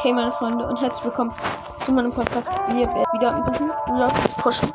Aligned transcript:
Hey 0.00 0.12
meine 0.12 0.30
Freunde 0.30 0.64
und 0.64 0.80
herzlich 0.80 1.06
willkommen 1.06 1.34
zu 1.84 1.90
meinem 1.90 2.12
Podcast. 2.12 2.48
Wir 2.68 2.86
werden 2.86 3.04
wieder 3.12 3.34
ein 3.34 3.44
bisschen 3.44 3.72
Lobs 3.88 4.34
pushen. 4.34 4.72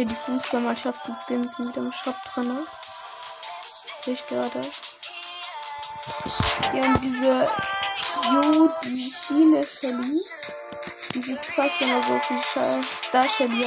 Okay, 0.00 0.08
die 0.08 0.32
Fußballmannschaften-Skins 0.32 1.56
sind 1.56 1.68
wieder 1.68 1.82
im 1.84 1.92
Shop 1.92 2.14
drin. 2.32 2.66
Sehe 4.00 4.14
ich 4.14 4.26
gerade. 4.28 4.62
Wir 6.72 6.82
haben 6.82 6.98
diese 6.98 7.52
Jodine 8.24 9.62
Shelly. 9.62 10.22
Die 11.14 11.20
sieht 11.20 11.44
fast 11.44 11.82
immer 11.82 12.02
so 12.02 12.18
viel 12.18 12.82
Star 12.82 13.28
Shelly 13.28 13.62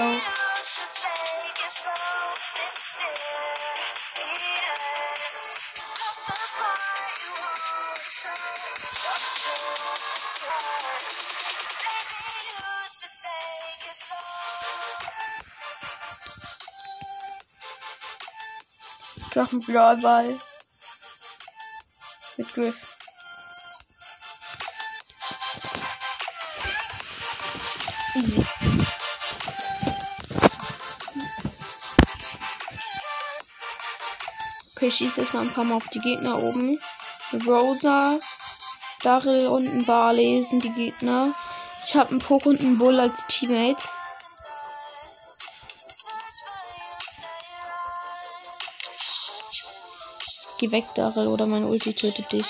auch. 19.38 19.44
Noch 19.44 19.52
ein 19.54 19.60
Brawlball. 19.60 20.40
Mit 22.38 22.54
Griff. 22.54 22.98
Easy. 28.16 28.44
Okay, 34.76 34.88
ich 34.88 34.96
schieße 34.96 35.22
jetzt 35.22 35.34
mal 35.34 35.42
ein 35.42 35.54
paar 35.54 35.64
Mal 35.64 35.76
auf 35.76 35.88
die 35.88 36.00
Gegner 36.00 36.36
oben. 36.44 36.78
Rosa, 37.48 38.18
Daryl 39.02 39.48
und 39.48 39.66
ein 39.66 39.86
Barley 39.86 40.46
sind 40.48 40.64
die 40.64 40.74
Gegner. 40.74 41.34
Ich 41.86 41.96
habe 41.96 42.10
einen 42.10 42.20
Poke 42.20 42.50
und 42.50 42.60
einen 42.60 42.78
Bull 42.78 43.00
als 43.00 43.26
Teammate. 43.28 43.84
Geh 50.64 50.72
weg, 50.72 50.86
Daryl, 50.96 51.28
oder 51.28 51.46
mein 51.46 51.66
Ulti 51.66 51.94
tötet 51.94 52.32
dich. 52.32 52.46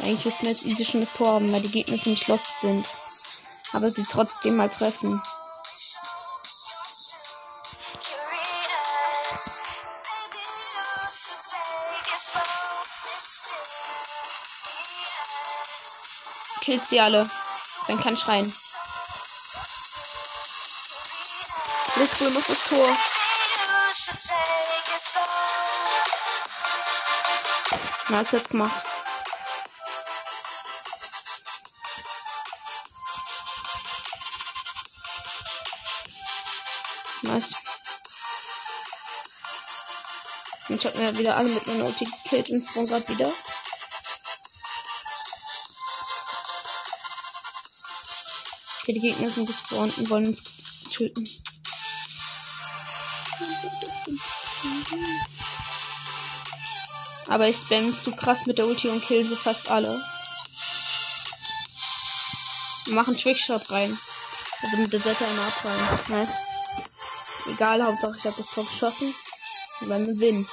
Eigentlich 0.00 0.24
müssten 0.24 0.42
wir 0.44 0.48
jetzt 0.48 0.64
easy 0.64 0.86
schon 0.86 1.00
das 1.00 1.12
Tor 1.12 1.34
haben, 1.34 1.52
weil 1.52 1.60
die 1.60 1.70
Gegner 1.70 1.98
nicht 2.06 2.28
lost 2.28 2.60
sind. 2.62 2.86
Aber 3.74 3.90
sie 3.90 4.04
trotzdem 4.04 4.56
mal 4.56 4.70
treffen. 4.70 5.20
Sie 16.88 17.00
alle. 17.00 17.22
Dann 17.86 18.02
kann 18.02 18.14
ich 18.14 18.28
rein. 18.28 18.44
Lisbon 21.96 22.32
muss 22.32 22.46
das 22.46 22.64
Tor. 22.64 22.96
Na, 28.10 28.20
ist 28.20 28.32
jetzt 28.32 28.50
gemacht. 28.50 28.84
Nice. 37.22 37.48
Ich 40.70 40.84
hab 40.86 40.94
mir 40.96 41.18
wieder 41.18 41.36
alle 41.36 41.48
mit 41.48 41.66
meiner 41.66 41.84
Ulti 41.84 42.04
gekillt 42.04 42.48
und 42.50 42.66
spawn 42.66 42.86
gerade 42.86 43.08
wieder. 43.08 43.32
Okay, 48.88 48.94
die 48.94 49.06
Gegner 49.06 49.28
sind 49.28 49.46
gespawnt 49.46 49.98
und 49.98 50.08
wollen 50.08 50.26
uns 50.28 50.84
töten. 50.92 51.22
Aber 57.28 57.46
ich 57.46 57.68
bin 57.68 57.92
zu 57.92 58.16
krass 58.16 58.46
mit 58.46 58.56
der 58.56 58.66
Ulti 58.66 58.88
und 58.88 59.06
kill 59.06 59.22
sie 59.22 59.36
fast 59.36 59.68
alle. 59.68 59.88
Wir 62.86 62.94
machen 62.94 63.14
Trickshot 63.14 63.70
rein. 63.70 63.98
Also 64.62 64.76
mit 64.78 64.90
der 64.90 65.00
Seite 65.00 65.26
einmal 65.26 65.48
abfallen. 65.48 66.24
Nice. 66.24 66.38
Egal, 67.56 67.84
Hauptsache 67.84 68.16
ich 68.16 68.24
habe 68.24 68.36
das 68.38 68.50
Tor 68.54 68.64
geschossen. 68.64 69.14
Und 69.82 69.90
dann 69.90 70.04
gewinnen. 70.04 70.48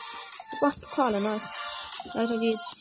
Das 0.51 0.61
macht 0.61 0.81
Pokale, 0.81 1.21
nice. 1.21 1.49
Weiter 2.15 2.37
geht's. 2.41 2.74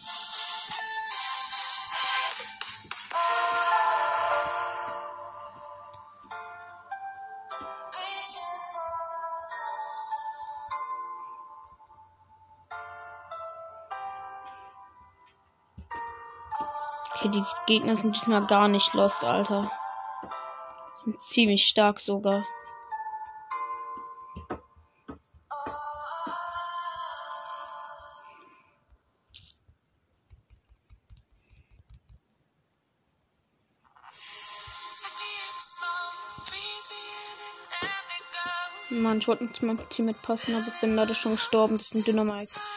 Gegner 17.66 17.96
sind 17.96 18.14
diesmal 18.14 18.46
gar 18.46 18.68
nicht 18.68 18.92
lost, 18.92 19.24
Alter. 19.24 19.70
Sind 21.02 21.20
ziemlich 21.22 21.66
stark 21.66 21.98
sogar. 21.98 22.44
Mann, 38.90 39.18
ich 39.18 39.28
wollte 39.28 39.44
nicht 39.44 39.62
meinem 39.62 39.88
Team 39.90 40.06
mitpassen, 40.06 40.54
aber 40.54 40.64
ich 40.66 40.80
bin 40.80 40.96
leider 40.96 41.14
schon 41.14 41.32
gestorben. 41.32 41.74
Das 41.74 41.82
ist 41.82 41.94
ein 41.94 42.04
Dynamite. 42.04 42.34
Okay, 42.34 42.73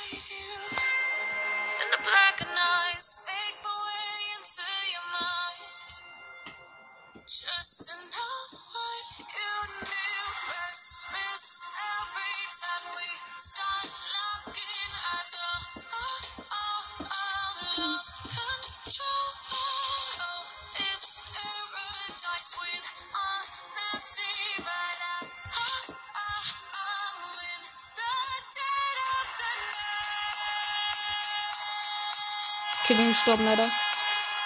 gestorben 33.27 33.45
leider. 33.45 33.63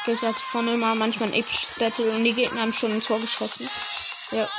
Okay, 0.02 0.14
ich 0.14 0.22
hatte 0.28 0.40
vorne 0.40 0.72
immer 0.72 0.96
manchmal 0.96 1.30
ein 1.30 1.36
episches 1.36 1.78
Battle 1.78 2.12
und 2.12 2.24
die 2.24 2.34
Gegner 2.34 2.62
haben 2.62 2.74
schon 2.74 2.92
ein 2.92 3.04
Tor 3.04 3.20
geschossen. 3.20 3.70
Ja. 4.32 4.50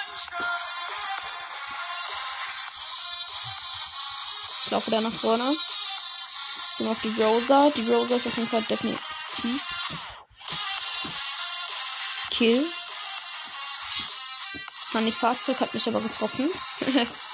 Ich 4.65 4.71
laufe 4.71 4.91
da 4.93 5.01
nach 5.01 5.13
vorne. 5.13 5.45
Bin 6.79 6.89
auf 6.89 7.01
die 7.03 7.23
Rosa. 7.23 7.71
Die 7.75 7.93
Rosa 7.93 8.15
ist 8.15 8.27
auf 8.29 8.37
jeden 8.37 8.49
Fall 8.49 8.63
definitiv. 8.63 9.63
Kill. 12.31 12.73
Mann, 14.93 15.07
die 15.07 15.13
Fahrzeug 15.13 15.61
hat 15.61 15.75
mich 15.75 15.89
aber 15.89 16.01
getroffen. 16.01 16.51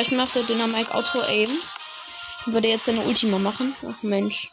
Vielleicht 0.00 0.16
macht 0.16 0.34
der 0.34 0.42
Dynamite 0.44 0.94
Auto 0.94 1.20
Aim. 1.20 1.62
Würde 2.46 2.68
jetzt 2.68 2.86
seine 2.86 3.02
Ultima 3.02 3.38
machen. 3.38 3.76
Ach 3.86 4.02
Mensch. 4.02 4.48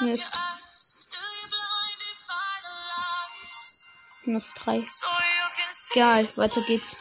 Mist. 0.00 0.38
Minus 4.24 4.44
drei. 4.54 4.86
Egal, 5.92 6.28
weiter 6.36 6.62
geht's. 6.62 6.96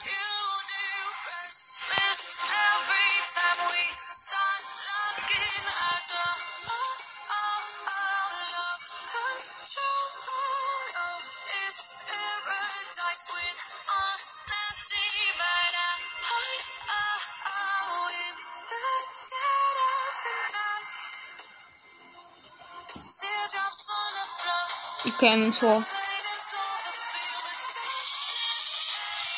Okay, 25.23 25.31
ein 25.31 25.57
Tor. 25.57 25.81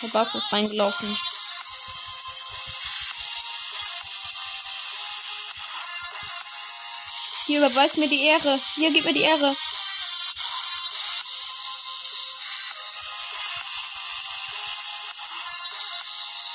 Der 0.02 0.08
Bass 0.14 0.34
ist 0.34 0.52
reingelaufen. 0.52 1.18
Hier 7.46 7.60
überweist 7.60 7.98
mir 7.98 8.08
die 8.08 8.26
Ehre. 8.26 8.60
Hier, 8.78 8.92
gib 8.92 9.06
mir 9.06 9.14
die 9.14 9.22
Ehre. 9.22 9.56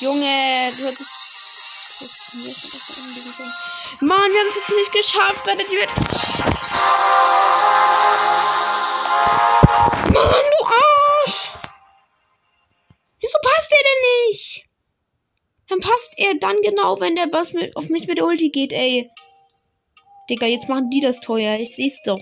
Junge, 0.00 0.72
du 0.76 0.86
hättest. 0.88 1.20
Mann, 4.00 4.32
wir 4.32 4.40
haben 4.40 4.48
es 4.48 4.56
jetzt 4.56 4.70
nicht 4.70 4.92
geschafft, 4.92 5.46
weil 5.46 5.56
die 5.56 5.76
dann 16.40 16.60
genau, 16.62 17.00
wenn 17.00 17.14
der 17.14 17.26
Bass 17.26 17.52
mit, 17.52 17.76
auf 17.76 17.88
mich 17.88 18.06
mit 18.06 18.20
Ulti 18.22 18.50
geht, 18.50 18.72
ey. 18.72 19.08
Digga, 20.28 20.46
jetzt 20.46 20.68
machen 20.68 20.90
die 20.90 21.00
das 21.00 21.20
teuer. 21.20 21.54
Ich 21.58 21.74
seh's 21.76 22.02
doch. 22.04 22.18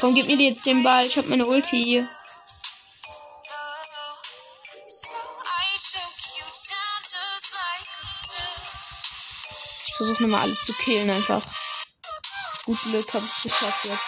Komm, 0.00 0.14
gib 0.14 0.28
mir 0.28 0.36
jetzt 0.36 0.64
den 0.64 0.82
Ball. 0.84 1.04
Ich 1.04 1.16
hab 1.16 1.26
meine 1.26 1.44
Ulti. 1.44 2.04
Versuche 10.08 10.22
nochmal 10.22 10.42
alles 10.42 10.64
zu 10.64 10.72
killen 10.72 11.10
einfach. 11.10 11.42
Gut 12.64 12.78
Glück 12.82 13.14
hab 13.14 13.22
ich 13.22 13.42
geschafft 13.42 13.84
jetzt. 13.84 14.04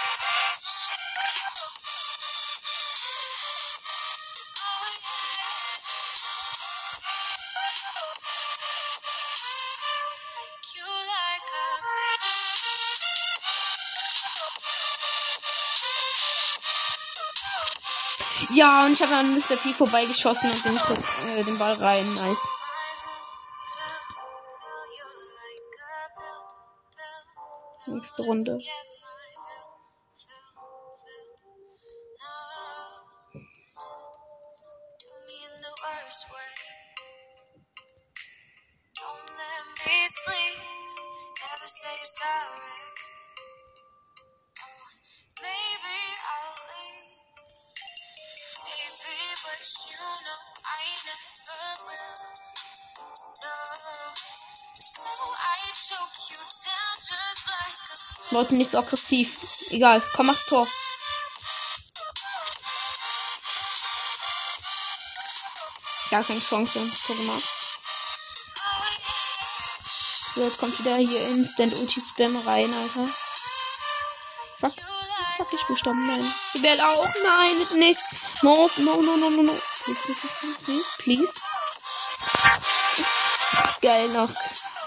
Ja, 18.55 18.85
und 18.85 18.93
ich 18.93 19.03
habe 19.03 19.15
an 19.15 19.35
Mr. 19.35 19.57
P 19.57 19.73
vorbeigeschossen 19.73 20.51
und 20.51 20.65
den, 20.65 20.77
äh, 20.77 21.45
den 21.45 21.59
Ball 21.59 21.75
rein. 21.75 22.15
Nice. 22.15 22.60
Runde. 28.21 28.59
Leute, 58.31 58.55
nicht 58.55 58.71
so 58.71 58.79
aggressiv. 58.79 59.29
Egal, 59.71 60.01
komm, 60.15 60.27
mach 60.27 60.39
Tor. 60.49 60.67
Gar 66.11 66.23
keine 66.25 66.41
Chance, 66.41 66.81
Tor 67.07 67.17
gemacht. 67.17 67.43
So, 70.35 70.43
jetzt 70.43 70.59
kommt 70.59 70.79
wieder 70.79 70.97
hier 70.97 71.29
Instant 71.35 71.73
Ulti 71.73 72.01
Spam 72.01 72.37
rein, 72.47 72.73
Alter. 72.73 73.09
Fuck. 74.61 74.75
Fuck, 75.37 75.53
ich 75.53 75.67
gestorben. 75.67 76.07
Nein. 76.07 76.35
Die 76.55 76.59
Bell 76.61 76.81
auch. 76.81 77.09
Nein, 77.37 77.61
ist 77.61 77.77
nicht. 77.77 78.01
No, 78.43 78.55
no, 78.55 78.97
no, 78.97 79.17
no, 79.17 79.31
no, 79.31 79.43
no. 79.43 79.53
Please, 79.53 80.03
please, 80.05 80.59
please, 80.65 80.97
please. 80.99 81.33
Geil 83.83 84.09
noch. 84.11 84.31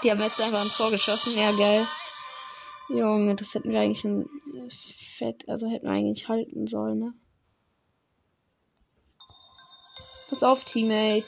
Die 0.02 0.10
haben 0.10 0.22
jetzt 0.22 0.40
einfach 0.40 0.60
ein 0.60 0.72
Tor 0.76 0.90
geschossen. 0.90 1.38
Ja, 1.38 1.52
geil. 1.52 1.86
Junge, 2.94 3.34
das 3.34 3.54
hätten 3.54 3.72
wir 3.72 3.80
eigentlich 3.80 4.04
ein 4.04 4.28
Fett, 4.70 5.48
also 5.48 5.68
hätten 5.68 5.86
wir 5.86 5.92
eigentlich 5.92 6.28
halten 6.28 6.66
sollen, 6.68 6.98
ne? 7.00 7.14
Pass 10.30 10.42
auf, 10.42 10.64
Teammate. 10.64 11.24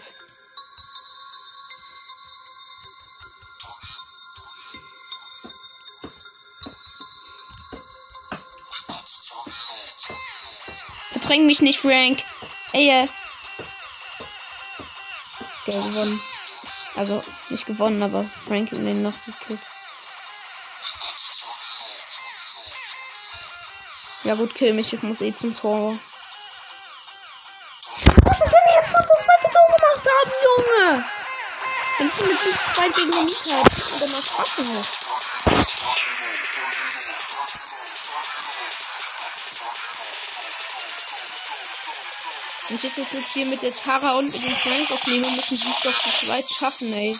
Verdräng 11.13 11.47
mich 11.47 11.63
nicht, 11.63 11.81
Frank. 11.81 12.23
Ey, 12.73 12.89
äh. 12.89 13.09
Geil, 15.67 15.83
gewonnen. 15.83 16.21
Also, 16.95 17.21
nicht 17.51 17.67
gewonnen, 17.67 18.03
aber 18.03 18.23
Frank 18.23 18.73
in 18.73 18.85
den 18.85 19.03
noch 19.03 19.17
gekillt. 19.25 19.61
Ja 24.27 24.35
gut, 24.35 24.53
kill 24.57 24.73
mich, 24.73 24.93
ich 24.93 25.03
muss 25.05 25.21
eh 25.21 25.33
zum 25.33 25.55
Tor. 25.55 25.97
Was 28.25 28.41
ist 28.41 28.53
denn 28.53 28.75
jetzt 28.75 28.93
noch 28.93 29.07
das 29.07 29.23
zweite 29.23 29.49
Tor 29.55 29.67
gemacht 29.77 30.03
haben, 30.03 30.33
Junge? 30.43 31.05
Wenn 31.99 32.09
ich 32.09 32.17
mit 32.17 32.29
dem 32.29 32.59
zwei 32.75 32.89
gegen 32.89 33.13
den 33.13 33.25
nicht 33.25 33.47
und 33.47 34.01
dann 34.01 34.11
noch 34.11 34.25
schaffen 34.25 34.67
muss. 34.75 34.89
Und 42.69 42.83
jetzt 42.83 42.99
ist 42.99 43.15
jetzt 43.15 43.33
hier 43.33 43.47
mit 43.47 43.63
der 43.63 43.73
Tara 43.73 44.11
und 44.15 44.25
mit 44.25 44.43
dem 44.43 44.57
Frank 44.57 44.91
aufnehmen, 44.91 45.37
müssen 45.37 45.57
sie 45.57 45.69
es 45.69 45.81
doch 45.83 45.97
zu 45.97 46.27
zweit 46.27 46.51
schaffen, 46.51 46.93
ey. 46.95 47.17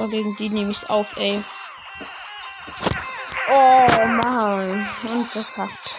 So, 0.00 0.08
gegen 0.08 0.34
die 0.36 0.48
nehme 0.48 0.70
ich 0.70 0.88
auf, 0.88 1.14
ey. 1.18 1.38
Oh 3.50 4.06
Mann. 4.06 4.88
Und 5.02 5.30
verkackt. 5.30 5.90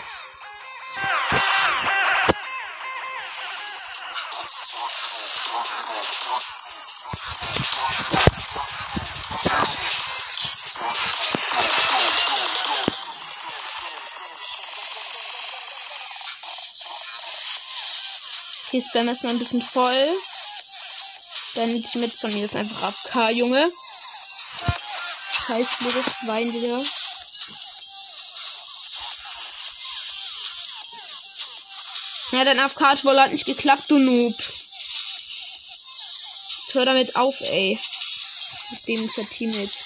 Okay, 18.65 18.81
Spam 18.81 19.07
ist 19.07 19.23
noch 19.25 19.29
ein 19.29 19.37
bisschen 19.37 19.61
voll. 19.61 20.07
Dann 21.55 21.69
nimmt 21.69 21.85
ich 21.85 21.95
mit 21.95 22.13
von 22.13 22.33
mir 22.33 22.45
ist 22.45 22.55
einfach 22.55 22.83
AFK, 22.83 23.29
Junge. 23.31 23.61
Scheiß 25.51 25.79
blödes 25.79 26.05
Schwein 26.05 26.47
wieder. 26.47 26.79
Ja, 32.37 32.45
dein 32.45 32.59
AFK-Troll 32.59 33.19
hat 33.19 33.33
nicht 33.33 33.45
geklappt, 33.45 33.89
du 33.89 33.97
Noob. 33.97 34.33
Hör 36.71 36.85
damit 36.85 37.13
auf, 37.17 37.41
ey. 37.41 37.77
Mit 38.71 38.87
dem 38.87 39.09
Teammate. 39.09 39.80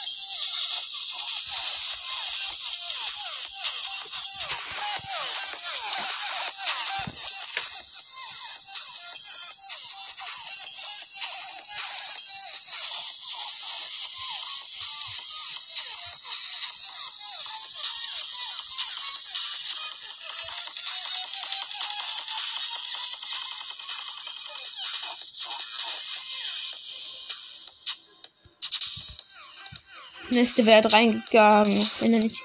Nächste 30.35 30.65
wäre 30.65 30.91
reingegangen. 30.91 31.87
Wenn 32.01 32.13
er 32.13 32.19
nicht. 32.19 32.41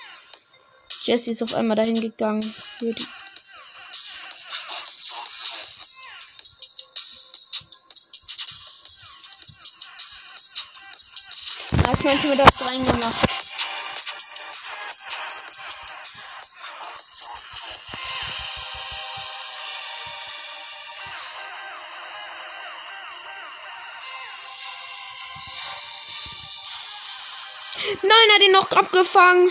Jesse 1.07 1.33
ist 1.33 1.43
auf 1.43 1.55
einmal 1.55 1.77
dahin 1.77 2.01
gegangen. 2.01 2.41
Als 11.89 12.05
manche 12.05 12.29
mir 12.29 12.37
das 12.37 12.61
reingemacht. 12.61 13.40
Noch 28.61 28.73
abgefangen. 28.73 29.51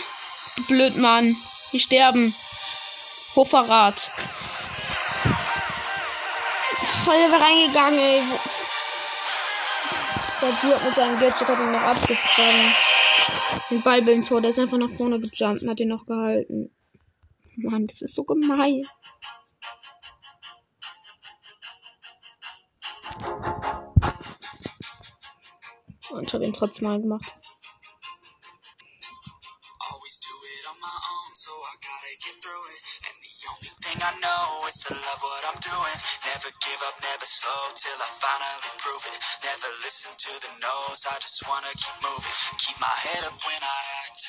Blöd, 0.68 0.98
Mann. 0.98 1.36
Die 1.72 1.80
sterben. 1.80 2.34
Hochverrat. 3.36 4.12
Voll 7.04 7.16
wäre 7.16 7.42
reingegangen, 7.42 8.00
ey. 8.00 8.22
Der 10.42 10.52
Dude 10.62 10.84
mit 10.86 10.96
seinem 10.96 11.20
Gadget 11.20 11.48
hat 11.48 11.60
ihn 11.60 11.72
noch 11.72 11.82
abgefangen. 11.82 12.74
Den 13.70 13.82
Ball 13.82 14.08
ins 14.08 14.28
Tor, 14.28 14.42
der 14.42 14.52
ist 14.52 14.60
einfach 14.60 14.78
nach 14.78 14.90
vorne 14.90 15.20
gejumpt 15.20 15.64
und 15.64 15.70
hat 15.70 15.80
ihn 15.80 15.90
noch 15.90 16.06
gehalten. 16.06 16.74
Mann, 17.58 17.88
das 17.88 18.02
ist 18.02 18.16
so 18.16 18.24
gemein. 18.24 18.82
Und 26.12 26.34
habe 26.34 26.46
ihn 26.46 26.54
trotzdem 26.54 26.88
mal 26.88 27.02
gemacht. 27.02 27.49
Never 36.26 36.50
give 36.64 36.82
up, 36.90 36.96
never 37.02 37.28
slow 37.28 37.62
till 37.76 38.00
I 38.02 38.10
finally 38.22 38.72
prove 38.82 39.04
it. 39.10 39.18
Never 39.46 39.70
listen 39.86 40.12
to 40.18 40.32
the 40.42 40.52
no's, 40.62 41.02
I 41.10 41.16
just 41.22 41.42
wanna 41.48 41.72
keep 41.78 41.98
moving. 42.02 42.34
Keep 42.58 42.78
my 42.82 42.96
head 43.10 43.24
up 43.30 43.38
when 43.46 43.62
I 43.62 43.80
act. 44.06 44.20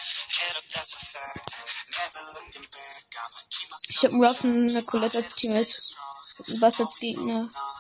Head 0.41 0.55
up, 0.61 0.67
that's 0.73 0.93
a 0.95 1.01
fact. 1.01 1.49
Never 1.97 2.21
looking 2.37 2.67
back, 2.71 3.03
I'ma 3.21 3.41
keep 3.51 3.69
Ich 3.91 4.03
myself 4.03 4.05
habe 4.05 4.15
einen 4.15 4.25
Ruff 4.25 4.41
und 4.45 4.71
eine 4.71 4.83
Colette 4.85 5.19
als 5.19 5.31
Teammate. 5.37 5.77
strong. 5.79 6.61
Was 6.61 6.81
als 6.81 6.97
Gegner? 6.99 7.49
Feel 7.51 7.80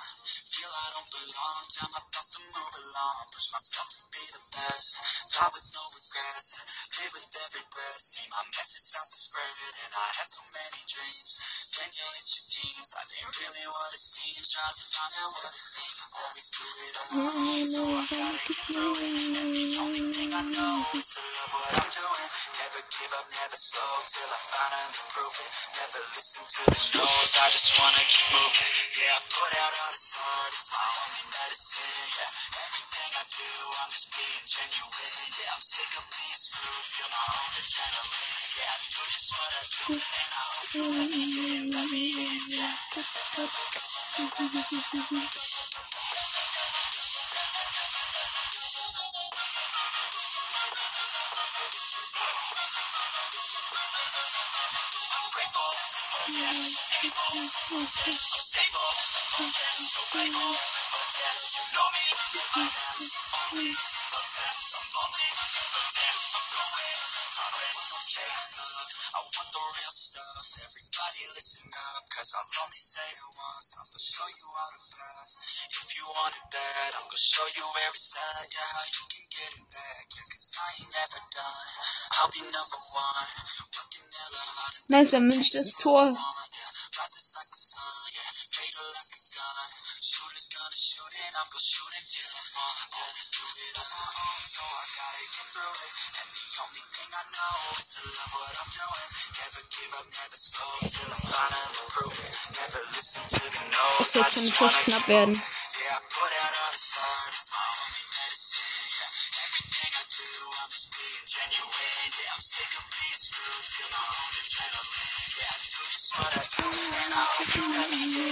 Nice, 84.90 85.10
dann 85.10 85.22
wünsche 85.22 85.40
ich 85.40 85.52
das 85.52 85.70
Tor. 85.82 86.02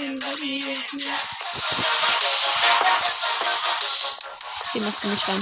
In, 0.09 0.19
let 0.19 0.39
me 0.41 0.51
in. 0.57 0.99
Yeah. 0.99 1.23
Den 4.73 4.83
machst 4.83 5.03
du 5.03 5.07
nicht 5.09 5.27
rein. 5.27 5.39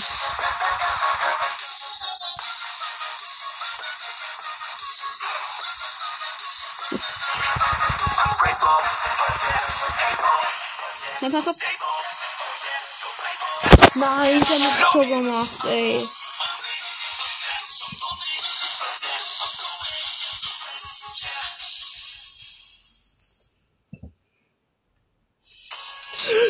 I'm 8.70 9.06
dann 11.19 11.31
pass. 11.31 11.57
Nein, 13.95 14.38
ich 14.38 14.43
hab 14.43 14.51
eine 14.51 14.86
Tor 14.91 15.01
gemacht, 15.03 15.65
ey. 15.65 15.97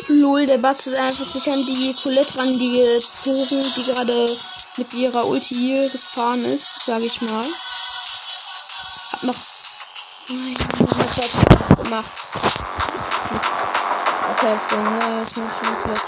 Lol, 0.08 0.46
der 0.46 0.58
Bast 0.58 0.86
ist 0.86 0.98
einfach 0.98 1.26
sich 1.26 1.50
an 1.50 1.64
die 1.64 1.94
Colette 2.02 2.38
rangezogen, 2.38 3.62
die 3.62 3.84
gerade 3.84 4.36
mit 4.76 4.92
ihrer 4.94 5.26
Ulti 5.26 5.54
hier 5.54 5.88
gefahren 5.88 6.44
ist, 6.44 6.84
sag 6.84 7.00
ich 7.00 7.20
mal. 7.22 7.46
Hab 9.12 9.22
noch. 9.22 9.34
Nein, 10.28 10.56
ich 10.56 10.80
hab 10.80 10.98
was 10.98 11.84
gemacht. 11.84 12.27
Okay, 14.40 14.56
so, 14.70 14.76
ne, 14.76 15.24
das 15.24 15.36
macht 15.38 15.58
schon 15.58 15.74
gut. 15.82 16.00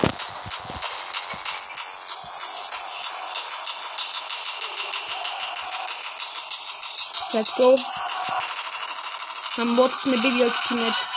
Let's 7.33 7.55
go. 7.57 7.75
Haben 9.59 9.77
Bots 9.77 10.07
eine 10.07 10.19
Baby 10.19 10.45
als 10.45 10.61
Teammate. 10.61 11.10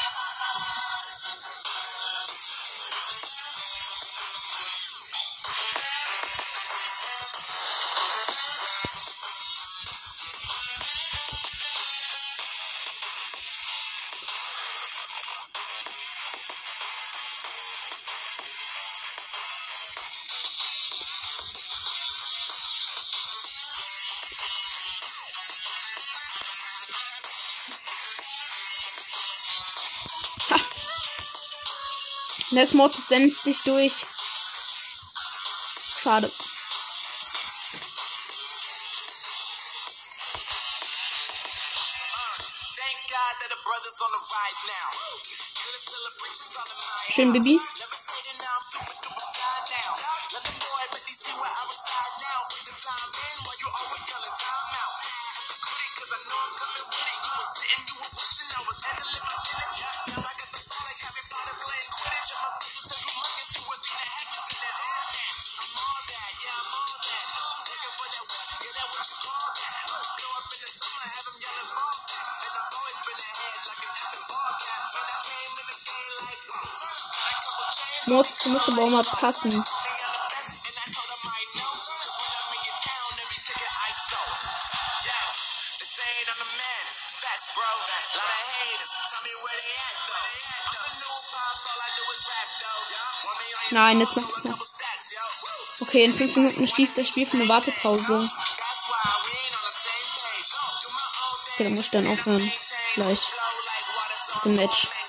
Smart 32.68 32.94
sendet 32.94 33.36
sich 33.36 33.64
durch. 33.64 33.94
Schade. 36.04 36.32
Thank 42.76 43.00
God 43.10 43.38
chains. 78.04 78.08
Muss, 78.08 78.46
muss 78.48 78.68
aber 78.70 78.84
auch 78.84 78.90
mal 78.90 79.04
passen. 79.04 79.64
Nein, 93.72 94.00
jetzt 94.00 94.16
macht 94.16 94.30
es 94.30 94.44
noch. 94.44 94.60
Okay, 95.82 96.04
in 96.04 96.14
5 96.14 96.36
Minuten 96.36 96.68
schließt 96.68 96.96
das 96.96 97.08
Spiel 97.08 97.26
für 97.26 97.38
eine 97.38 97.50
Wartepause. 97.50 98.30
Okay, 101.54 101.64
dann 101.64 101.74
muss 101.74 101.86
ich 101.86 101.92
dann 101.92 102.08
aufhören. 102.08 102.52
Gleich. 102.96 103.20
Im 104.46 104.56
Match. 104.56 105.03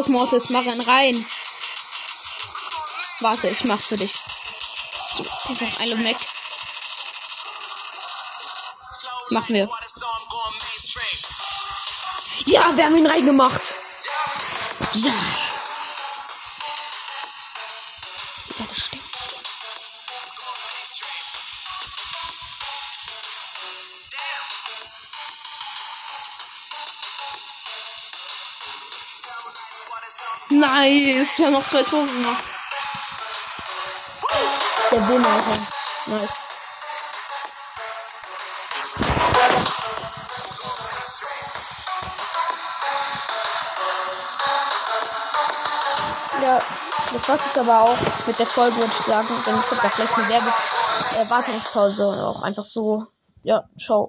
Los, 0.00 0.08
Mortis, 0.08 0.48
mach 0.48 0.64
ihn 0.64 0.80
rein. 0.80 1.26
Warte, 3.20 3.48
ich 3.48 3.64
mach 3.64 3.78
für 3.78 3.96
dich. 3.96 4.10
Eine 5.80 6.04
weg. 6.04 6.16
Machen 9.28 9.54
wir. 9.56 9.68
Ja, 12.46 12.74
wir 12.74 12.84
haben 12.86 12.96
ihn 12.96 13.06
reingemacht. 13.06 13.60
Ja, 14.94 15.12
Nice, 30.52 31.38
wir 31.38 31.46
haben 31.46 31.52
noch 31.52 31.64
zwei 31.64 31.82
Tore 31.84 32.06
gemacht. 32.06 32.44
Der 34.90 35.08
Win, 35.08 35.24
Alter. 35.24 35.50
Nice. 35.50 36.40
Ja, 46.42 46.58
das 46.58 47.28
war's 47.28 47.44
jetzt 47.44 47.58
aber 47.58 47.82
auch 47.82 47.98
mit 48.26 48.38
der 48.38 48.46
Folge, 48.46 48.76
würde 48.76 48.92
ich 48.98 49.06
sagen. 49.06 49.28
Dann 49.46 49.62
kommt 49.62 49.84
da 49.84 49.88
vielleicht 49.88 50.18
eine 50.18 50.28
Werbe 50.30 50.52
Erwartungspause. 51.16 52.26
Auch 52.26 52.42
einfach 52.42 52.64
so. 52.64 53.06
Ja, 53.44 53.62
ciao. 53.78 54.08